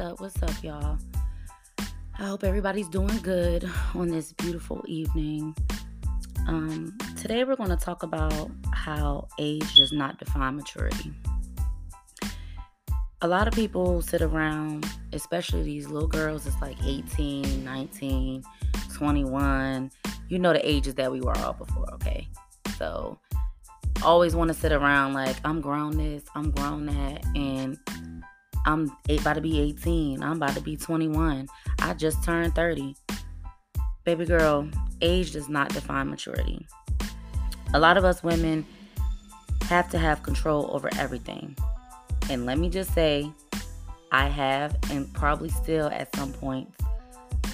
[0.00, 0.18] up?
[0.18, 0.98] What's up, y'all?
[2.18, 5.54] I hope everybody's doing good on this beautiful evening.
[6.48, 11.12] Um, today, we're going to talk about how age does not define maturity.
[13.20, 18.42] A lot of people sit around, especially these little girls, it's like 18, 19,
[18.94, 19.90] 21.
[20.30, 22.26] You know the ages that we were all before, okay?
[22.78, 23.18] So,
[24.02, 27.78] always want to sit around like, I'm grown this, I'm grown that, and
[28.66, 30.22] I'm about to be 18.
[30.22, 31.48] I'm about to be 21.
[31.80, 32.94] I just turned 30.
[34.04, 34.68] Baby girl,
[35.00, 36.66] age does not define maturity.
[37.74, 38.66] A lot of us women
[39.64, 41.56] have to have control over everything.
[42.28, 43.30] And let me just say,
[44.12, 46.68] I have and probably still at some point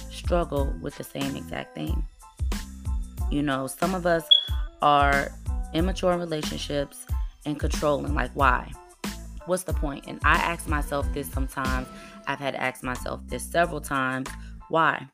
[0.09, 2.05] struggle with the same exact thing.
[3.29, 4.27] You know, some of us
[4.81, 5.31] are
[5.73, 7.05] immature in relationships
[7.45, 8.13] and controlling.
[8.13, 8.71] Like, why?
[9.47, 10.05] What's the point?
[10.07, 11.87] And I ask myself this sometimes.
[12.27, 14.29] I've had to ask myself this several times.
[14.69, 15.07] Why?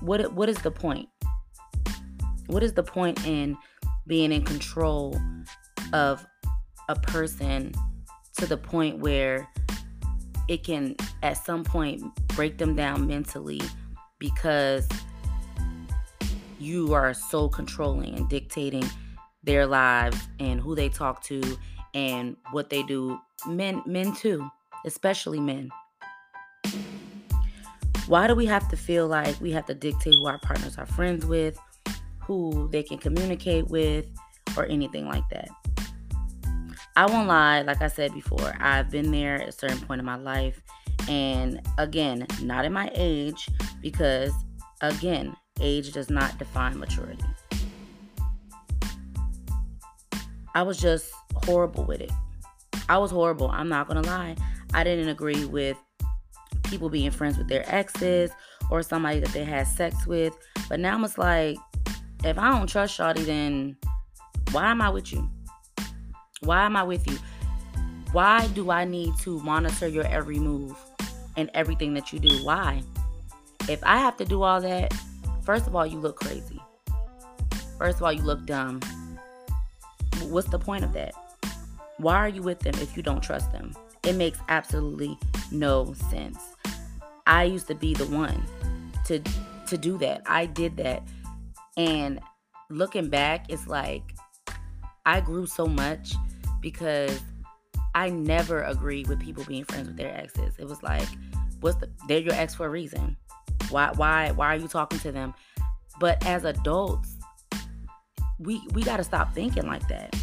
[0.00, 1.08] What what is the point?
[2.46, 3.56] What is the point in
[4.06, 5.18] being in control
[5.92, 6.24] of
[6.88, 7.72] a person
[8.38, 9.48] to the point where
[10.48, 13.60] it can at some point break them down mentally
[14.18, 14.88] because
[16.58, 18.84] you are so controlling and dictating
[19.42, 21.40] their lives and who they talk to
[21.96, 24.48] and what they do men men too
[24.84, 25.70] especially men.
[28.06, 30.86] Why do we have to feel like we have to dictate who our partners are
[30.86, 31.58] friends with
[32.20, 34.06] who they can communicate with
[34.56, 35.48] or anything like that?
[36.94, 40.06] I won't lie like i said before i've been there at a certain point in
[40.06, 40.62] my life
[41.10, 43.50] and again not in my age
[43.82, 44.32] because
[44.80, 47.22] again age does not define maturity.
[50.54, 51.12] I was just
[51.44, 52.10] horrible with it.
[52.88, 53.48] I was horrible.
[53.50, 54.36] I'm not going to lie.
[54.74, 55.76] I didn't agree with
[56.64, 58.30] people being friends with their exes
[58.70, 60.36] or somebody that they had sex with.
[60.68, 61.56] But now I'm just like,
[62.24, 63.76] if I don't trust Shawty, then
[64.52, 65.28] why am I with you?
[66.40, 67.18] Why am I with you?
[68.12, 70.76] Why do I need to monitor your every move
[71.36, 72.44] and everything that you do?
[72.44, 72.82] Why?
[73.68, 74.94] If I have to do all that,
[75.44, 76.60] first of all, you look crazy.
[77.78, 78.80] First of all, you look dumb.
[80.22, 81.14] What's the point of that?
[81.98, 83.72] Why are you with them if you don't trust them?
[84.02, 85.18] It makes absolutely
[85.50, 86.38] no sense.
[87.26, 88.44] I used to be the one
[89.06, 89.20] to
[89.66, 90.22] to do that.
[90.26, 91.02] I did that.
[91.76, 92.20] And
[92.70, 94.14] looking back, it's like
[95.04, 96.14] I grew so much
[96.60, 97.20] because
[97.94, 100.54] I never agreed with people being friends with their exes.
[100.58, 101.08] It was like,
[101.60, 103.16] what's the they're your ex for a reason.
[103.70, 105.34] Why why why are you talking to them?
[105.98, 107.16] But as adults,
[108.38, 110.14] we we got to stop thinking like that.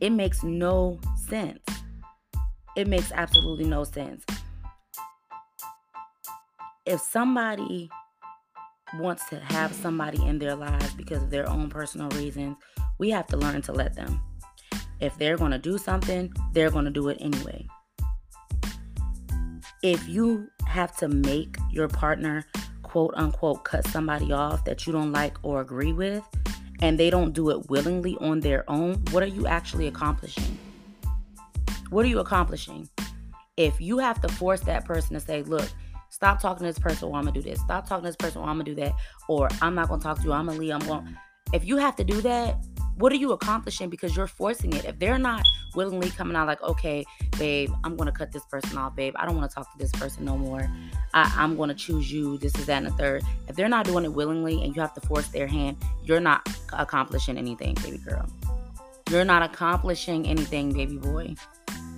[0.00, 1.60] It makes no sense.
[2.76, 4.24] It makes absolutely no sense.
[6.86, 7.90] If somebody
[8.94, 12.56] wants to have somebody in their lives because of their own personal reasons,
[12.98, 14.20] we have to learn to let them.
[15.00, 17.66] If they're going to do something, they're going to do it anyway.
[19.82, 22.44] If you have to make your partner
[22.82, 26.22] quote unquote cut somebody off that you don't like or agree with,
[26.82, 30.58] and they don't do it willingly on their own, what are you actually accomplishing?
[31.90, 32.88] What are you accomplishing?
[33.56, 35.68] If you have to force that person to say, look,
[36.08, 38.40] stop talking to this person or I'm gonna do this, stop talking to this person
[38.40, 38.92] or I'm gonna do that,
[39.28, 41.16] or I'm not gonna talk to you, I'm gonna leave, I'm going to
[41.52, 42.64] if you have to do that,
[43.00, 43.88] what are you accomplishing?
[43.88, 44.84] Because you're forcing it.
[44.84, 45.44] If they're not
[45.74, 47.04] willingly coming out like okay
[47.38, 49.14] babe i'm gonna cut this person off babe.
[49.16, 50.70] I don't want to talk to this person no more.
[51.14, 54.04] I, i'm gonna choose you this is that and the third if they're not doing
[54.04, 58.28] it willingly and you have to force their hand you're not accomplishing anything baby girl.
[59.10, 61.34] You're not accomplishing anything baby boy.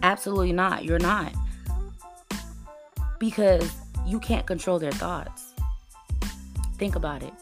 [0.03, 0.85] Absolutely not.
[0.85, 1.33] You're not.
[3.19, 3.71] Because
[4.07, 5.53] you can't control their thoughts.
[6.79, 7.33] Think about it.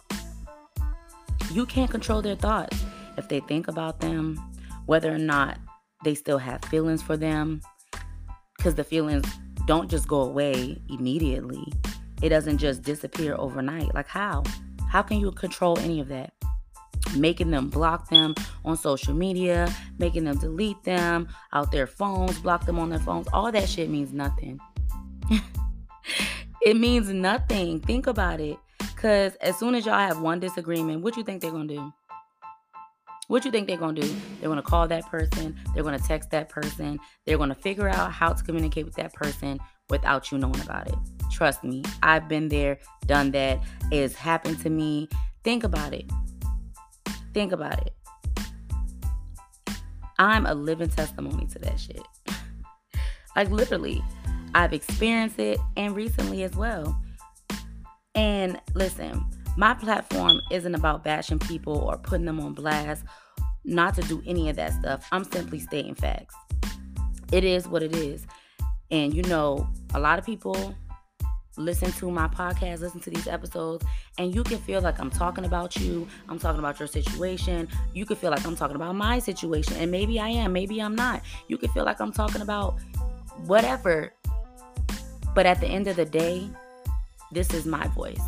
[1.52, 2.84] You can't control their thoughts
[3.20, 4.36] if they think about them,
[4.86, 5.58] whether or not
[6.02, 7.60] they still have feelings for them,
[8.56, 9.24] because the feelings
[9.66, 11.72] don't just go away immediately.
[12.22, 13.94] It doesn't just disappear overnight.
[13.94, 14.42] Like, how?
[14.88, 16.32] How can you control any of that?
[17.16, 18.34] Making them block them
[18.64, 23.28] on social media, making them delete them out their phones, block them on their phones,
[23.32, 24.58] all that shit means nothing.
[26.62, 27.80] it means nothing.
[27.80, 28.58] Think about it.
[28.78, 31.74] Because as soon as y'all have one disagreement, what do you think they're going to
[31.74, 31.92] do?
[33.30, 34.16] What you think they're gonna do?
[34.40, 38.32] They're gonna call that person, they're gonna text that person, they're gonna figure out how
[38.32, 40.96] to communicate with that person without you knowing about it.
[41.30, 43.60] Trust me, I've been there, done that.
[43.92, 45.08] It's happened to me.
[45.44, 46.10] Think about it.
[47.32, 47.94] Think about it.
[50.18, 52.02] I'm a living testimony to that shit.
[53.36, 54.02] like literally.
[54.56, 57.00] I've experienced it and recently as well.
[58.16, 59.24] And listen,
[59.56, 63.04] my platform isn't about bashing people or putting them on blast,
[63.64, 65.06] not to do any of that stuff.
[65.12, 66.34] I'm simply stating facts.
[67.32, 68.26] It is what it is.
[68.90, 70.74] And you know, a lot of people
[71.56, 73.84] listen to my podcast, listen to these episodes,
[74.18, 77.68] and you can feel like I'm talking about you, I'm talking about your situation.
[77.92, 80.94] You can feel like I'm talking about my situation, and maybe I am, maybe I'm
[80.94, 81.22] not.
[81.48, 82.78] You can feel like I'm talking about
[83.46, 84.12] whatever.
[85.34, 86.48] But at the end of the day,
[87.30, 88.20] this is my voice.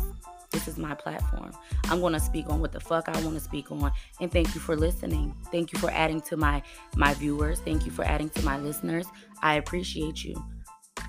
[0.53, 1.51] This is my platform.
[1.85, 3.91] I'm going to speak on what the fuck I want to speak on.
[4.21, 5.35] And thank you for listening.
[5.51, 6.61] Thank you for adding to my
[6.95, 7.59] my viewers.
[7.59, 9.07] Thank you for adding to my listeners.
[9.41, 10.41] I appreciate you.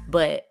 [0.09, 0.47] But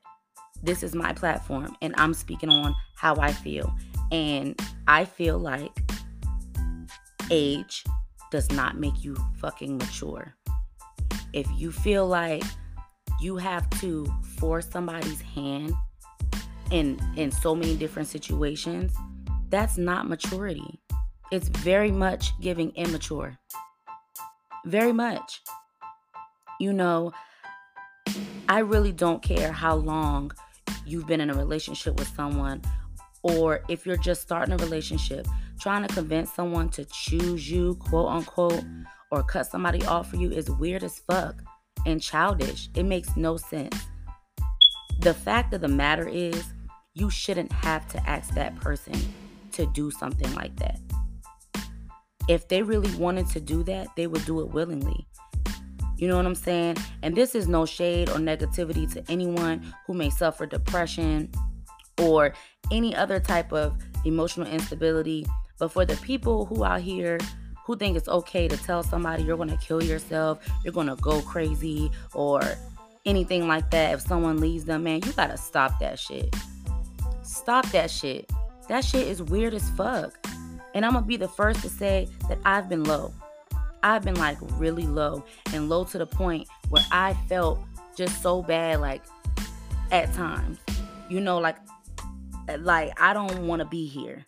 [0.61, 3.75] this is my platform and I'm speaking on how I feel.
[4.11, 5.71] And I feel like
[7.31, 7.83] age
[8.31, 10.35] does not make you fucking mature.
[11.33, 12.43] If you feel like
[13.19, 14.05] you have to
[14.37, 15.73] force somebody's hand
[16.73, 18.93] in in so many different situations,
[19.49, 20.81] that's not maturity.
[21.31, 23.37] It's very much giving immature.
[24.65, 25.41] Very much.
[26.59, 27.11] You know,
[28.49, 30.31] I really don't care how long
[30.85, 32.61] you've been in a relationship with someone
[33.21, 35.27] or if you're just starting a relationship,
[35.59, 38.63] trying to convince someone to choose you, quote unquote,
[39.11, 41.41] or cut somebody off for you is weird as fuck
[41.85, 42.69] and childish.
[42.75, 43.77] It makes no sense.
[44.99, 46.43] The fact of the matter is,
[46.93, 48.93] you shouldn't have to ask that person
[49.51, 50.79] to do something like that.
[52.27, 55.07] If they really wanted to do that, they would do it willingly.
[55.97, 56.77] You know what I'm saying?
[57.01, 61.29] And this is no shade or negativity to anyone who may suffer depression
[62.01, 62.33] or
[62.71, 65.25] any other type of emotional instability.
[65.59, 67.19] But for the people who out here
[67.65, 71.89] who think it's okay to tell somebody you're to kill yourself, you're to go crazy,
[72.13, 72.41] or
[73.05, 76.35] anything like that, if someone leaves them, man, you got to stop that shit.
[77.33, 78.31] Stop that shit.
[78.69, 80.25] That shit is weird as fuck.
[80.75, 83.11] And I'm to be the first to say that I've been low.
[83.81, 87.59] I've been like really low and low to the point where I felt
[87.97, 89.01] just so bad, like
[89.91, 90.59] at times,
[91.09, 91.57] you know, like
[92.59, 94.23] like I don't want to be here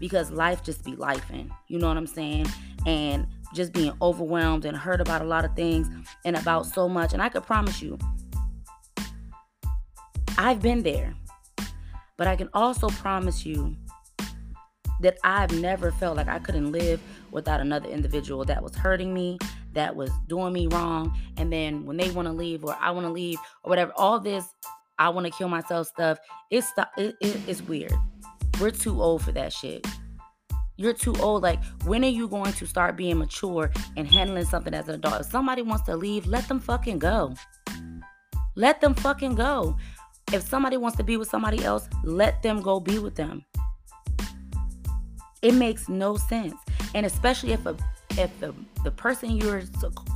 [0.00, 1.50] because life just be lifing.
[1.68, 2.46] You know what I'm saying?
[2.86, 5.88] And just being overwhelmed and hurt about a lot of things
[6.24, 7.12] and about so much.
[7.12, 7.98] And I could promise you,
[10.36, 11.14] I've been there.
[12.18, 13.74] But I can also promise you
[15.00, 17.00] that I've never felt like I couldn't live
[17.30, 19.38] without another individual that was hurting me,
[19.72, 21.16] that was doing me wrong.
[21.36, 24.18] And then when they want to leave or I want to leave or whatever, all
[24.18, 24.44] this
[24.98, 26.18] I want to kill myself stuff,
[26.50, 26.66] it's
[26.96, 27.92] it, it, it's weird.
[28.60, 29.86] We're too old for that shit.
[30.76, 31.42] You're too old.
[31.42, 35.20] Like, when are you going to start being mature and handling something as an adult?
[35.20, 37.34] If somebody wants to leave, let them fucking go.
[38.56, 39.76] Let them fucking go.
[40.32, 43.44] If somebody wants to be with somebody else, let them go be with them.
[45.40, 46.54] It makes no sense.
[46.94, 47.76] And especially if a
[48.18, 48.52] if the,
[48.82, 49.62] the person you're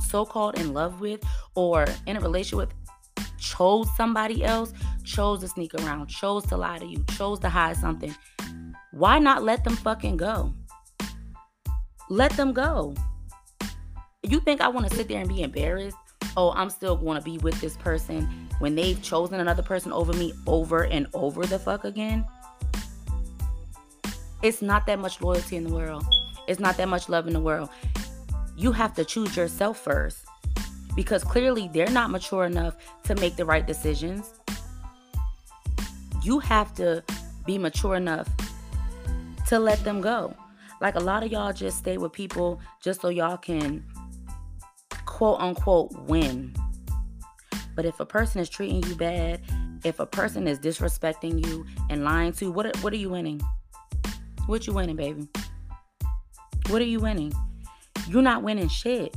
[0.07, 1.23] so called in love with
[1.55, 2.73] or in a relationship with
[3.37, 4.73] chose somebody else,
[5.03, 8.13] chose to sneak around, chose to lie to you, chose to hide something,
[8.91, 10.53] why not let them fucking go?
[12.09, 12.93] Let them go.
[14.21, 15.97] You think I want to sit there and be embarrassed?
[16.35, 20.13] Oh, I'm still going to be with this person when they've chosen another person over
[20.13, 22.25] me over and over the fuck again?
[24.41, 26.05] It's not that much loyalty in the world.
[26.47, 27.69] It's not that much love in the world.
[28.57, 30.25] You have to choose yourself first
[30.95, 34.33] because clearly they're not mature enough to make the right decisions.
[36.21, 37.03] You have to
[37.45, 38.29] be mature enough
[39.47, 40.35] to let them go.
[40.81, 43.83] Like a lot of y'all just stay with people just so y'all can
[45.05, 46.53] quote unquote win.
[47.75, 49.41] But if a person is treating you bad,
[49.83, 53.41] if a person is disrespecting you and lying to you, what what are you winning?
[54.45, 55.27] What you winning, baby?
[56.67, 57.33] What are you winning?
[58.07, 59.15] You're not winning shit.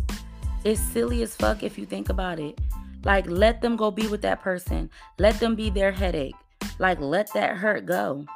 [0.65, 2.61] It's silly as fuck if you think about it.
[3.05, 4.91] Like, let them go be with that person.
[5.19, 6.35] Let them be their headache.
[6.79, 8.27] Like, let that hurt go.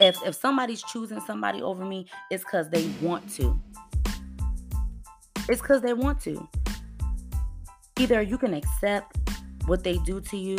[0.00, 3.58] If if somebody's choosing somebody over me, it's because they want to.
[5.48, 6.48] It's because they want to.
[7.98, 9.16] Either you can accept
[9.68, 10.58] what they do to you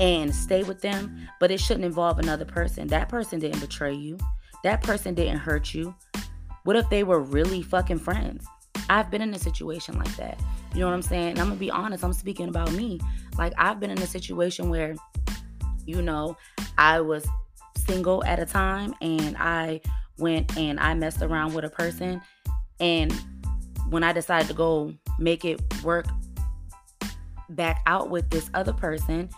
[0.00, 2.88] and stay with them, but it shouldn't involve another person.
[2.88, 4.18] That person didn't betray you.
[4.64, 5.94] That person didn't hurt you.
[6.64, 8.46] What if they were really fucking friends?
[8.88, 10.40] I've been in a situation like that.
[10.74, 11.30] You know what I'm saying?
[11.30, 13.00] And I'm gonna be honest, I'm speaking about me.
[13.36, 14.94] Like I've been in a situation where,
[15.86, 16.36] you know,
[16.78, 17.26] I was
[17.76, 19.80] single at a time and I
[20.18, 22.20] went and I messed around with a person.
[22.80, 23.12] And
[23.90, 26.06] when I decided to go make it work
[27.56, 29.28] back out with this other person,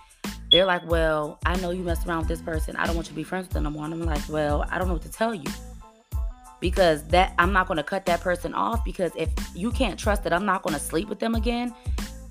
[0.50, 2.76] they're like, Well, I know you messed around with this person.
[2.76, 3.84] I don't want you to be friends with them no more.
[3.84, 5.50] And I'm like, Well, I don't know what to tell you.
[6.60, 10.32] Because that I'm not gonna cut that person off because if you can't trust that
[10.32, 11.74] I'm not gonna sleep with them again,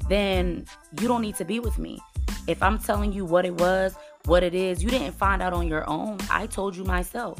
[0.10, 0.66] then
[1.00, 2.00] you don't need to be with me.
[2.48, 5.68] If I'm telling you what it was, what it is, you didn't find out on
[5.68, 6.18] your own.
[6.30, 7.40] I told you myself.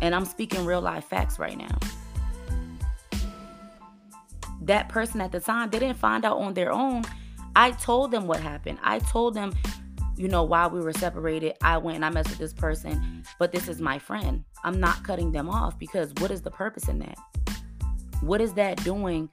[0.00, 1.78] And I'm speaking real life facts right now.
[4.62, 7.04] That person at the time, they didn't find out on their own.
[7.56, 8.78] I told them what happened.
[8.82, 9.52] I told them
[10.16, 13.50] you know, while we were separated, I went and I messed with this person, but
[13.50, 14.44] this is my friend.
[14.62, 17.18] I'm not cutting them off because what is the purpose in that?
[18.20, 19.28] What is that doing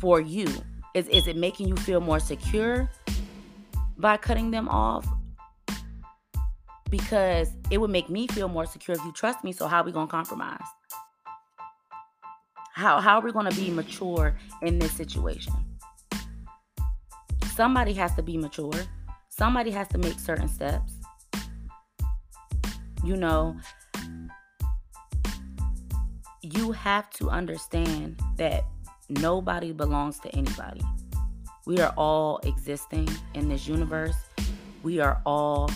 [0.00, 0.48] for you?
[0.94, 2.90] Is, is it making you feel more secure
[3.96, 5.06] by cutting them off?
[6.90, 9.52] Because it would make me feel more secure if you trust me.
[9.52, 10.60] So, how are we going to compromise?
[12.74, 15.54] How, how are we going to be mature in this situation?
[17.54, 18.72] Somebody has to be mature
[19.32, 20.92] somebody has to make certain steps.
[23.02, 23.56] You know,
[26.42, 28.64] you have to understand that
[29.08, 30.82] nobody belongs to anybody.
[31.66, 34.16] We are all existing in this universe.
[34.82, 35.70] We are all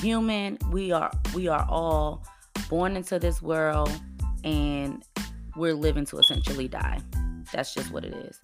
[0.00, 0.58] human.
[0.70, 2.24] We are we are all
[2.68, 3.90] born into this world
[4.44, 5.02] and
[5.56, 7.00] we're living to essentially die.
[7.52, 8.38] That's just what it is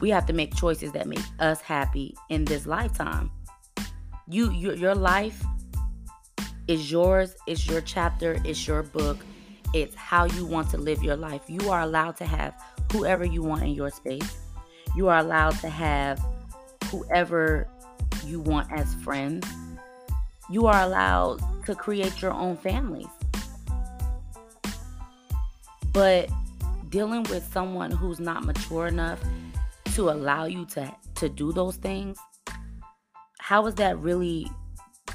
[0.00, 3.30] we have to make choices that make us happy in this lifetime.
[4.28, 5.42] You, your, your life
[6.68, 9.18] is yours, it's your chapter, it's your book.
[9.72, 11.42] It's how you want to live your life.
[11.48, 12.54] You are allowed to have
[12.92, 14.38] whoever you want in your space.
[14.96, 16.20] You are allowed to have
[16.90, 17.68] whoever
[18.24, 19.46] you want as friends.
[20.50, 23.08] You are allowed to create your own families.
[25.92, 26.30] But
[26.88, 29.20] dealing with someone who's not mature enough
[29.96, 32.18] to allow you to to do those things
[33.46, 34.50] how is that really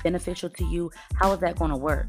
[0.04, 0.90] beneficial to you?
[1.16, 2.08] How is that going to work?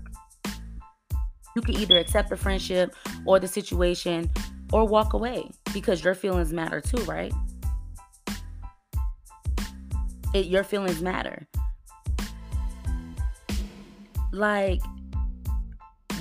[1.56, 2.94] You can either accept the friendship
[3.26, 4.30] or the situation
[4.72, 7.32] or walk away because your feelings matter too right?
[10.32, 11.48] It, your feelings matter.
[14.30, 14.80] Like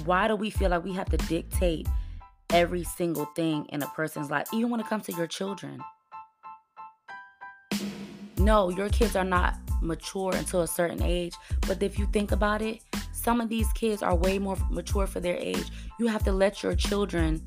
[0.04, 1.88] why do we feel like we have to dictate
[2.50, 5.80] every single thing in a person's life even when it comes to your children
[8.42, 11.34] no, your kids are not mature until a certain age.
[11.68, 12.82] But if you think about it,
[13.12, 15.66] some of these kids are way more mature for their age.
[16.00, 17.42] You have to let your children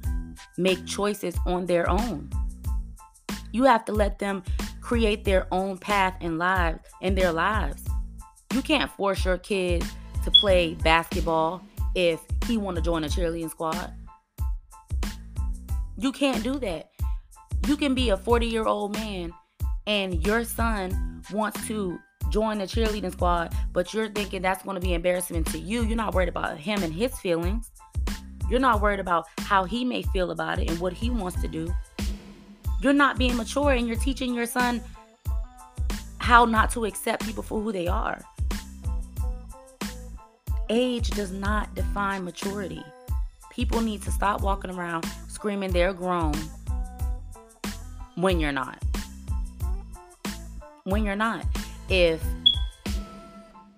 [0.57, 2.31] make choices on their own.
[3.53, 4.43] You have to let them
[4.81, 7.85] create their own path in life in their lives.
[8.53, 9.85] You can't force your kid
[10.25, 11.63] to play basketball
[11.95, 13.93] if he want to join a cheerleading squad.
[15.97, 16.91] You can't do that.
[17.67, 19.33] You can be a 40-year-old man
[19.87, 21.99] and your son wants to
[22.31, 25.97] join the cheerleading squad, but you're thinking that's going to be embarrassment to you, you're
[25.97, 27.71] not worried about him and his feelings.
[28.51, 31.49] You're not worried about how he may feel about it and what he wants to
[31.49, 31.73] do.
[32.81, 34.83] You're not being mature and you're teaching your son
[36.19, 38.23] how not to accept people for who they are.
[40.71, 42.83] Age does not define maturity.
[43.51, 46.35] People need to stop walking around screaming they're grown
[48.17, 48.83] when you're not
[50.85, 51.47] when you're not.
[51.89, 52.23] If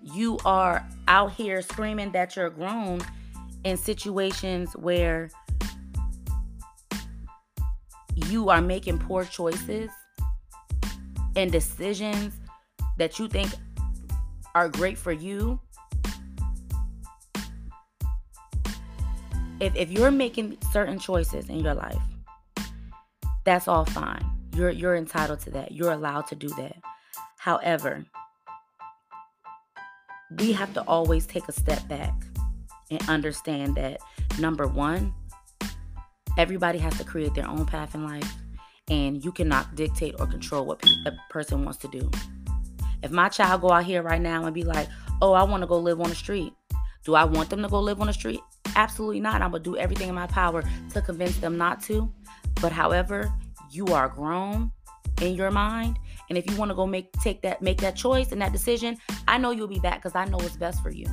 [0.01, 3.01] you are out here screaming that you're grown
[3.63, 5.29] in situations where
[8.15, 9.89] you are making poor choices
[11.35, 12.33] and decisions
[12.97, 13.51] that you think
[14.55, 15.59] are great for you.
[19.59, 22.01] If, if you're making certain choices in your life,
[23.43, 24.25] that's all fine.
[24.53, 25.71] You're you're entitled to that.
[25.71, 26.75] You're allowed to do that.
[27.47, 28.03] However,
[30.37, 32.13] we have to always take a step back
[32.91, 34.01] and understand that
[34.37, 35.13] number one,
[36.37, 38.29] everybody has to create their own path in life,
[38.89, 42.11] and you cannot dictate or control what a person wants to do.
[43.01, 44.89] If my child go out here right now and be like,
[45.21, 46.51] "Oh, I want to go live on the street,"
[47.05, 48.41] do I want them to go live on the street?
[48.75, 49.41] Absolutely not.
[49.41, 52.11] I'm gonna do everything in my power to convince them not to.
[52.61, 53.31] But however,
[53.71, 54.73] you are grown
[55.21, 55.97] in your mind
[56.29, 58.97] and if you want to go make take that make that choice and that decision,
[59.27, 61.07] I know you'll be back because I know what's best for you.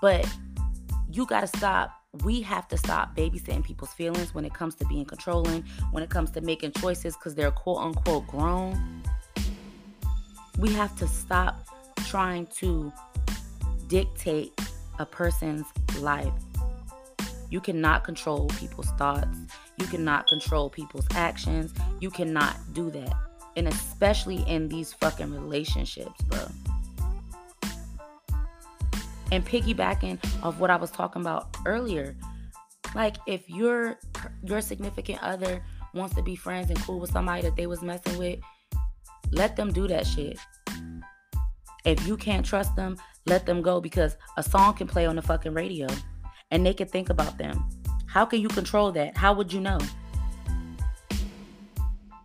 [0.00, 0.26] But
[1.10, 1.92] you got to stop.
[2.24, 6.10] We have to stop babysitting people's feelings when it comes to being controlling, when it
[6.10, 9.02] comes to making choices because they're quote unquote grown.
[10.58, 11.66] We have to stop
[12.06, 12.92] trying to
[13.88, 14.52] dictate
[14.98, 15.66] a person's
[15.98, 16.32] life.
[17.50, 19.38] You cannot control people's thoughts.
[19.78, 21.72] You cannot control people's actions.
[22.00, 23.29] You cannot do that.
[23.56, 26.46] And especially in these fucking relationships, bro.
[29.32, 32.16] And piggybacking off what I was talking about earlier,
[32.94, 33.98] like if your
[34.42, 35.62] your significant other
[35.94, 38.40] wants to be friends and cool with somebody that they was messing with,
[39.30, 40.38] let them do that shit.
[41.84, 45.22] If you can't trust them, let them go because a song can play on the
[45.22, 45.86] fucking radio
[46.50, 47.68] and they can think about them.
[48.06, 49.16] How can you control that?
[49.16, 49.78] How would you know?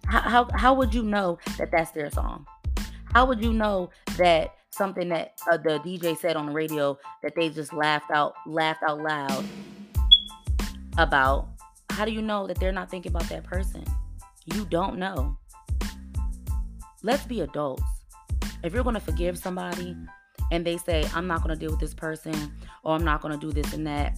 [0.07, 2.45] How, how, would you know that that's their song?
[3.13, 7.33] How would you know that something that uh, the DJ said on the radio that
[7.35, 9.45] they just laughed out laughed out loud
[10.97, 11.47] about?
[11.89, 13.83] How do you know that they're not thinking about that person?
[14.53, 15.38] You don't know.
[17.03, 17.83] Let's be adults.
[18.63, 19.95] If you're going to forgive somebody
[20.51, 22.51] and they say, I'm not going to deal with this person
[22.83, 24.17] or I'm not going to do this and that,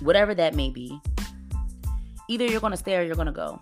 [0.00, 0.98] whatever that may be,
[2.28, 3.60] either you're going to stay or you're going to go.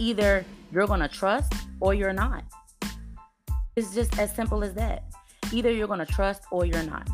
[0.00, 2.42] Either you're going to trust or you're not.
[3.76, 5.04] It's just as simple as that.
[5.52, 7.06] Either you're going to trust or you're not.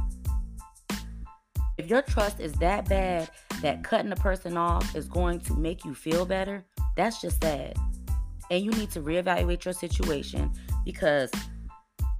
[1.79, 3.29] If your trust is that bad
[3.61, 6.65] that cutting a person off is going to make you feel better,
[6.95, 7.77] that's just sad.
[8.53, 10.53] And you need to reevaluate your situation
[10.85, 11.33] because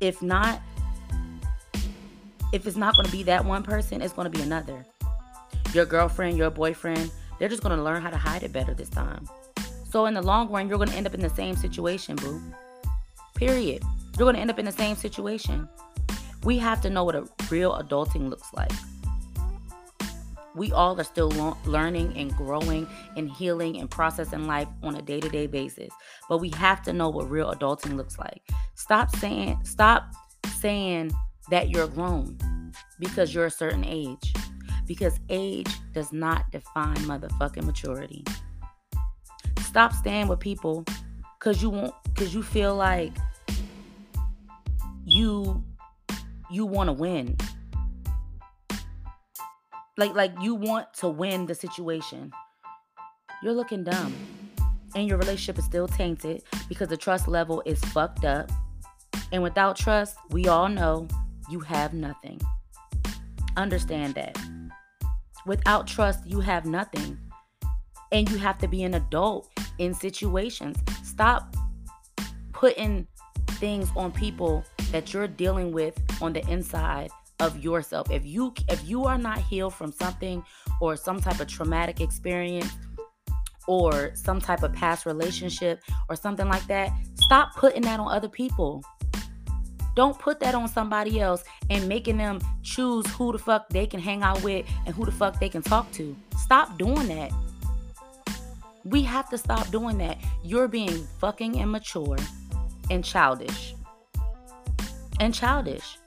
[0.01, 0.61] if not,
[2.53, 4.85] if it's not going to be that one person, it's going to be another.
[5.73, 8.91] Your girlfriend, your boyfriend, they're just going to learn how to hide it better this
[8.91, 9.29] time.
[9.97, 12.39] So in the long run, you're going to end up in the same situation, boo.
[13.35, 13.83] Period.
[14.19, 15.67] You're going to end up in the same situation.
[16.45, 18.71] We have to know what a real adulting looks like.
[20.55, 22.87] We all are still lo- learning and growing
[23.17, 25.89] and healing and processing life on a day-to-day basis.
[26.29, 28.43] But we have to know what real adulting looks like.
[28.75, 30.13] Stop saying stop
[30.61, 31.11] saying
[31.49, 32.37] that you're grown
[33.01, 34.35] because you're a certain age.
[34.87, 38.27] Because age does not define motherfucking maturity.
[39.77, 40.87] Stop staying with people
[41.39, 43.13] cuz you want cuz you feel like
[45.05, 45.63] you
[46.51, 47.37] you want to win.
[49.99, 52.33] Like like you want to win the situation.
[53.43, 54.15] You're looking dumb.
[54.95, 58.51] And your relationship is still tainted because the trust level is fucked up.
[59.31, 61.07] And without trust, we all know
[61.51, 62.41] you have nothing.
[63.59, 64.39] Understand that.
[65.45, 67.19] Without trust, you have nothing.
[68.11, 70.79] And you have to be an adult in situations.
[71.05, 71.57] Stop
[72.53, 73.07] putting
[73.53, 77.11] things on people that you're dealing with on the inside
[77.41, 78.11] of yourself.
[78.11, 80.43] If you if you are not healed from something
[80.81, 82.71] or some type of traumatic experience
[83.67, 88.29] or some type of past relationship or something like that, stop putting that on other
[88.29, 88.83] people.
[89.95, 93.99] Don't put that on somebody else and making them choose who the fuck they can
[93.99, 96.15] hang out with and who the fuck they can talk to.
[96.37, 97.33] Stop doing that.
[98.87, 100.19] We have to stop doing that.
[100.45, 102.17] You're being fucking immature
[102.89, 103.75] and childish
[105.21, 105.99] and childish.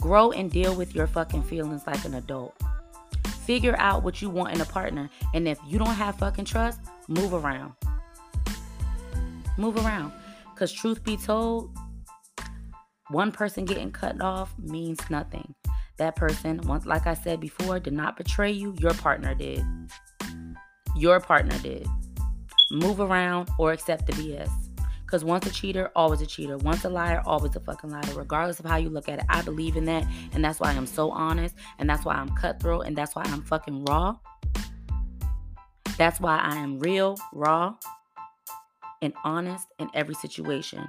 [0.00, 2.54] Grow and deal with your fucking feelings like an adult.
[3.44, 5.08] Figure out what you want in a partner.
[5.34, 7.74] And if you don't have fucking trust, move around.
[9.56, 10.12] Move around.
[10.52, 11.70] Because, truth be told,
[13.08, 15.54] one person getting cut off means nothing.
[15.98, 18.74] That person, once, like I said before, did not betray you.
[18.78, 19.64] Your partner did.
[20.96, 21.86] Your partner did.
[22.70, 24.50] Move around or accept the BS.
[25.04, 26.56] Because once a cheater, always a cheater.
[26.58, 28.02] Once a liar, always a fucking liar.
[28.14, 30.06] Regardless of how you look at it, I believe in that.
[30.32, 31.56] And that's why I'm so honest.
[31.80, 32.86] And that's why I'm cutthroat.
[32.86, 34.16] And that's why I'm fucking raw.
[35.98, 37.74] That's why I am real, raw,
[39.02, 40.86] and honest in every situation.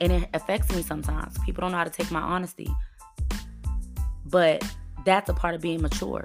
[0.00, 1.36] And it affects me sometimes.
[1.44, 2.72] People don't know how to take my honesty.
[4.24, 4.64] But
[5.04, 6.24] that's a part of being mature.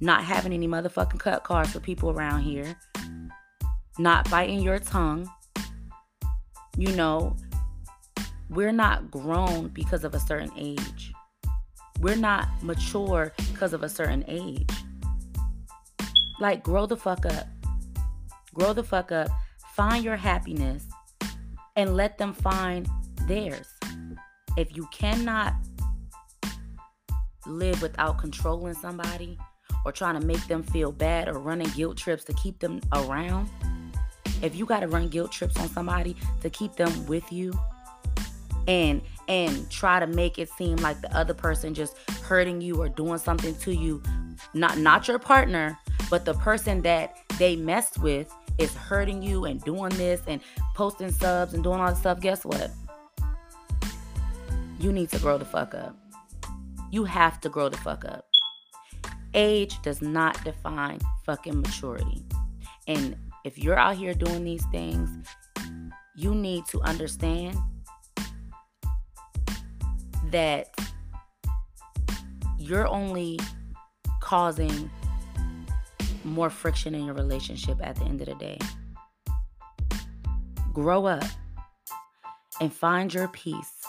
[0.00, 2.76] Not having any motherfucking cut cards for people around here.
[3.98, 5.28] Not biting your tongue
[6.76, 7.36] you know,
[8.50, 11.12] we're not grown because of a certain age.
[12.00, 14.70] We're not mature because of a certain age.
[16.40, 17.46] Like, grow the fuck up.
[18.52, 19.28] Grow the fuck up.
[19.74, 20.86] Find your happiness
[21.76, 22.88] and let them find
[23.26, 23.68] theirs.
[24.56, 25.54] If you cannot
[27.46, 29.38] live without controlling somebody
[29.84, 33.48] or trying to make them feel bad or running guilt trips to keep them around,
[34.42, 37.52] if you got to run guilt trips on somebody to keep them with you
[38.66, 42.88] and and try to make it seem like the other person just hurting you or
[42.88, 44.02] doing something to you
[44.54, 45.78] not not your partner
[46.10, 50.40] but the person that they messed with is hurting you and doing this and
[50.74, 52.70] posting subs and doing all this stuff guess what?
[54.78, 55.96] You need to grow the fuck up.
[56.90, 58.26] You have to grow the fuck up.
[59.32, 62.24] Age does not define fucking maturity.
[62.86, 65.10] And if you're out here doing these things,
[66.16, 67.56] you need to understand
[70.30, 70.68] that
[72.58, 73.38] you're only
[74.20, 74.90] causing
[76.24, 78.58] more friction in your relationship at the end of the day.
[80.72, 81.24] Grow up
[82.60, 83.86] and find your peace.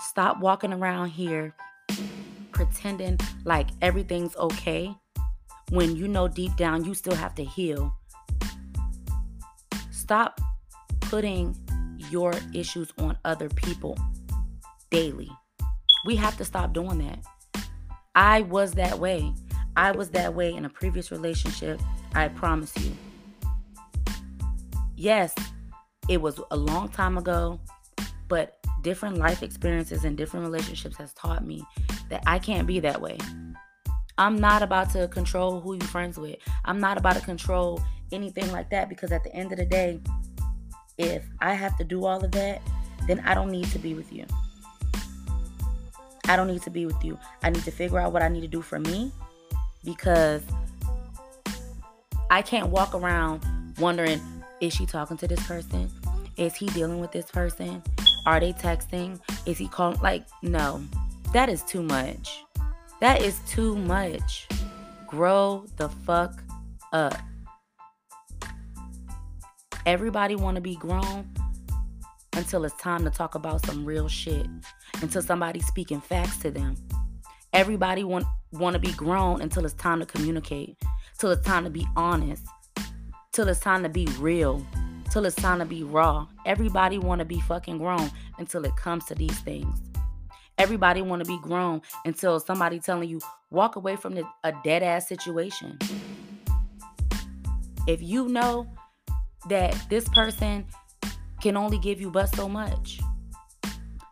[0.00, 1.54] Stop walking around here
[2.50, 4.92] pretending like everything's okay
[5.70, 7.96] when you know deep down you still have to heal.
[11.10, 11.56] Putting
[12.08, 13.98] your issues on other people
[14.90, 15.28] daily.
[16.06, 17.24] We have to stop doing that.
[18.14, 19.34] I was that way.
[19.76, 21.80] I was that way in a previous relationship.
[22.14, 22.92] I promise you.
[24.94, 25.34] Yes,
[26.08, 27.58] it was a long time ago,
[28.28, 31.64] but different life experiences and different relationships has taught me
[32.08, 33.18] that I can't be that way.
[34.16, 36.36] I'm not about to control who you're friends with.
[36.64, 40.00] I'm not about to control anything like that because at the end of the day,
[41.00, 42.60] if I have to do all of that,
[43.06, 44.26] then I don't need to be with you.
[46.26, 47.18] I don't need to be with you.
[47.42, 49.10] I need to figure out what I need to do for me
[49.84, 50.42] because
[52.30, 53.42] I can't walk around
[53.78, 54.20] wondering
[54.60, 55.90] is she talking to this person?
[56.36, 57.82] Is he dealing with this person?
[58.26, 59.18] Are they texting?
[59.46, 59.98] Is he calling?
[60.00, 60.82] Like, no,
[61.32, 62.44] that is too much.
[63.00, 64.46] That is too much.
[65.06, 66.42] Grow the fuck
[66.92, 67.16] up.
[69.86, 71.26] Everybody want to be grown
[72.34, 74.46] until it's time to talk about some real shit.
[75.00, 76.76] Until somebody's speaking facts to them.
[77.52, 80.76] Everybody want want to be grown until it's time to communicate.
[81.18, 82.44] Till it's time to be honest.
[83.32, 84.64] Till it's time to be real.
[85.10, 86.26] Till it's time to be raw.
[86.44, 89.80] Everybody want to be fucking grown until it comes to these things.
[90.58, 94.82] Everybody want to be grown until somebody telling you walk away from the, a dead
[94.82, 95.78] ass situation.
[97.86, 98.68] If you know
[99.48, 100.66] that this person
[101.40, 103.00] can only give you but so much.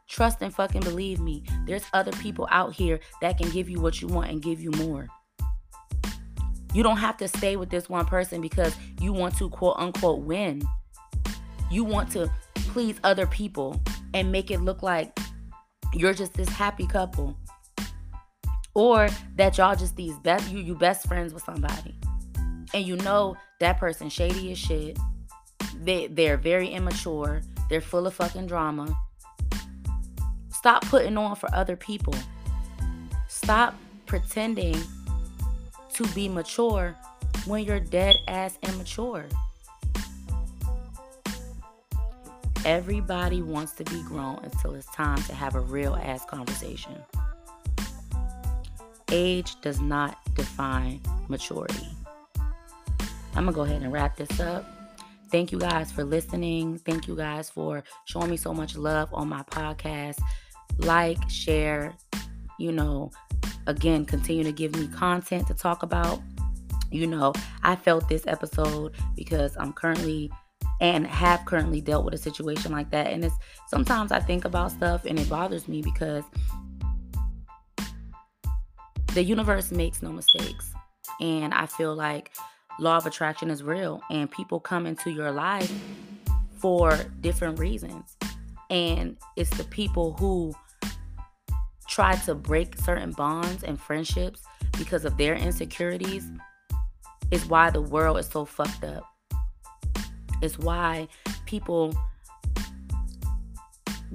[0.09, 1.45] Trust and fucking believe me.
[1.67, 4.71] There's other people out here that can give you what you want and give you
[4.73, 5.09] more.
[6.73, 10.21] You don't have to stay with this one person because you want to quote unquote
[10.21, 10.62] win.
[11.71, 13.81] You want to please other people
[14.14, 15.19] and make it look like
[15.93, 17.37] you're just this happy couple.
[18.75, 21.95] Or that y'all just these best you you best friends with somebody.
[22.75, 24.99] And you know that person shady as shit
[25.83, 27.43] they they're very immature.
[27.69, 28.99] They're full of fucking drama.
[30.51, 32.14] Stop putting on for other people.
[33.29, 33.75] Stop
[34.07, 34.77] pretending
[35.95, 36.97] to be mature
[37.47, 39.27] when you're dead ass immature.
[42.64, 46.97] Everybody wants to be grown until it's time to have a real ass conversation.
[49.11, 51.88] Age does not define maturity.
[53.35, 54.78] I'm gonna go ahead and wrap this up.
[55.31, 56.79] Thank you guys for listening.
[56.79, 60.19] Thank you guys for showing me so much love on my podcast.
[60.79, 61.95] Like, share,
[62.59, 63.11] you know,
[63.67, 66.21] again, continue to give me content to talk about.
[66.91, 70.31] You know, I felt this episode because I'm currently
[70.81, 73.09] and have currently dealt with a situation like that.
[73.09, 73.35] And it's
[73.67, 76.25] sometimes I think about stuff and it bothers me because
[79.14, 80.73] the universe makes no mistakes.
[81.21, 82.33] And I feel like
[82.79, 85.73] law of attraction is real and people come into your life
[86.59, 88.17] for different reasons.
[88.71, 90.55] And it's the people who
[91.88, 94.43] try to break certain bonds and friendships
[94.77, 96.31] because of their insecurities
[97.31, 99.05] is why the world is so fucked up.
[100.41, 101.09] It's why
[101.47, 101.95] people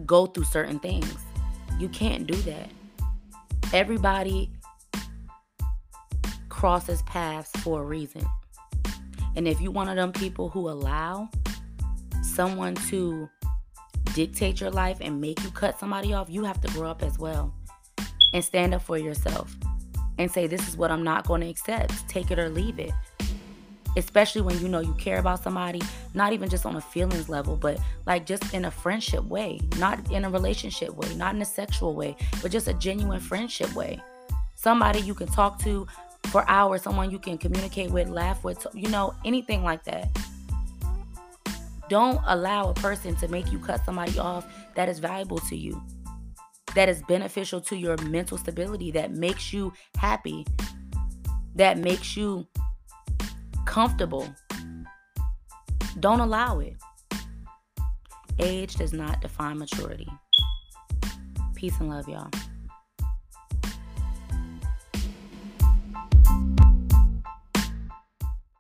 [0.06, 1.13] go through certain things.
[1.80, 2.69] You can't do that.
[3.73, 4.52] Everybody
[6.49, 8.23] crosses paths for a reason.
[9.36, 11.30] And if you're one of them people who allow
[12.22, 13.30] someone to
[14.13, 17.17] dictate your life and make you cut somebody off, you have to grow up as
[17.17, 17.54] well
[18.34, 19.56] and stand up for yourself
[20.17, 22.08] and say, This is what I'm not going to accept.
[22.08, 22.91] Take it or leave it.
[23.96, 25.82] Especially when you know you care about somebody,
[26.15, 30.12] not even just on a feelings level, but like just in a friendship way, not
[30.12, 34.02] in a relationship way, not in a sexual way, but just a genuine friendship way.
[34.56, 35.86] Somebody you can talk to
[36.27, 40.09] for hours, someone you can communicate with, laugh with, you know, anything like that.
[41.89, 45.81] Don't allow a person to make you cut somebody off that is valuable to you,
[46.75, 50.45] that is beneficial to your mental stability, that makes you happy,
[51.55, 52.47] that makes you
[53.65, 54.27] comfortable.
[55.99, 56.75] Don't allow it.
[58.39, 60.07] Age does not define maturity.
[61.53, 62.31] Peace and love, y'all.